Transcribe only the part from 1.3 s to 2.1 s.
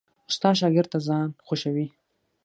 خوښوي.